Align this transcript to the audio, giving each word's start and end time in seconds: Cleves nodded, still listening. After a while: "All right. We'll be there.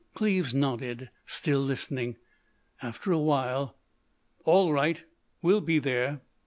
Cleves 0.15 0.51
nodded, 0.51 1.11
still 1.27 1.59
listening. 1.59 2.15
After 2.81 3.11
a 3.11 3.19
while: 3.19 3.77
"All 4.45 4.73
right. 4.73 5.03
We'll 5.43 5.61
be 5.61 5.77
there. 5.77 6.21